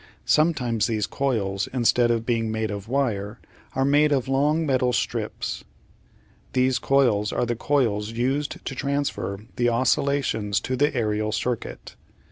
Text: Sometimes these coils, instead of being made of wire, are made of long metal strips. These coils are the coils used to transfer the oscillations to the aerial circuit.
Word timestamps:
Sometimes 0.25 0.87
these 0.87 1.05
coils, 1.05 1.69
instead 1.71 2.09
of 2.09 2.25
being 2.25 2.51
made 2.51 2.71
of 2.71 2.87
wire, 2.87 3.39
are 3.75 3.85
made 3.85 4.11
of 4.11 4.27
long 4.27 4.65
metal 4.65 4.91
strips. 4.93 5.63
These 6.53 6.79
coils 6.79 7.31
are 7.31 7.45
the 7.45 7.55
coils 7.55 8.09
used 8.09 8.65
to 8.65 8.73
transfer 8.73 9.41
the 9.57 9.69
oscillations 9.69 10.59
to 10.61 10.75
the 10.75 10.95
aerial 10.95 11.31
circuit. 11.31 11.95